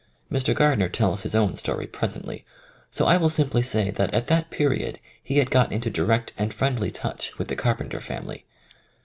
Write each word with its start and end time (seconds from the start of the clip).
Mr. 0.31 0.55
Gardner 0.55 0.89
tells 0.89 1.21
his 1.21 1.35
own 1.35 1.55
story 1.55 1.85
presently, 1.85 2.43
so 2.89 3.05
I 3.05 3.17
will 3.17 3.29
simply 3.29 3.61
saj 3.61 3.93
that 3.97 4.11
at 4.15 4.25
that 4.25 4.49
period 4.49 4.99
he 5.21 5.37
had 5.37 5.51
got 5.51 5.71
into 5.71 5.91
direct 5.91 6.33
and 6.39 6.51
friendly 6.51 6.89
touch 6.89 7.37
with 7.37 7.49
the 7.49 7.55
Carpenter 7.55 8.01
fam 8.01 8.23
ily. 8.23 8.45